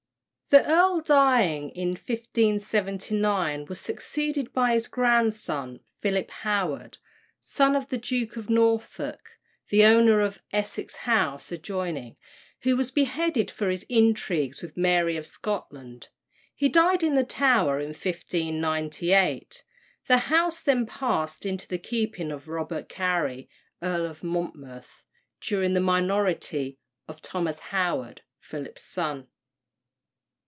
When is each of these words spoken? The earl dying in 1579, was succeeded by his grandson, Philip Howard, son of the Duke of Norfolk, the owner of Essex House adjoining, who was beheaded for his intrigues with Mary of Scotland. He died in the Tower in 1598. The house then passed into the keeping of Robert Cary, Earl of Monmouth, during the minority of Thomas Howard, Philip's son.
The 0.49 0.69
earl 0.69 0.99
dying 0.99 1.69
in 1.69 1.91
1579, 1.91 3.67
was 3.67 3.79
succeeded 3.79 4.51
by 4.51 4.73
his 4.73 4.89
grandson, 4.89 5.79
Philip 6.01 6.29
Howard, 6.29 6.97
son 7.39 7.73
of 7.73 7.87
the 7.87 7.97
Duke 7.97 8.35
of 8.35 8.49
Norfolk, 8.49 9.39
the 9.69 9.85
owner 9.85 10.19
of 10.19 10.41
Essex 10.51 10.93
House 11.07 11.53
adjoining, 11.53 12.17
who 12.63 12.75
was 12.75 12.91
beheaded 12.91 13.49
for 13.49 13.69
his 13.69 13.85
intrigues 13.87 14.61
with 14.61 14.75
Mary 14.75 15.15
of 15.15 15.25
Scotland. 15.25 16.09
He 16.53 16.67
died 16.67 17.01
in 17.01 17.15
the 17.15 17.23
Tower 17.23 17.79
in 17.79 17.93
1598. 17.95 19.63
The 20.09 20.17
house 20.17 20.61
then 20.61 20.85
passed 20.85 21.45
into 21.45 21.65
the 21.65 21.79
keeping 21.79 22.29
of 22.29 22.49
Robert 22.49 22.89
Cary, 22.89 23.47
Earl 23.81 24.05
of 24.05 24.21
Monmouth, 24.21 25.05
during 25.39 25.73
the 25.73 25.79
minority 25.79 26.77
of 27.07 27.21
Thomas 27.21 27.57
Howard, 27.69 28.21
Philip's 28.41 28.83
son. 28.83 29.29